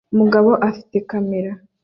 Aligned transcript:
Umugabo 0.13 0.49
ufite 0.69 0.97
kamera 1.09 1.51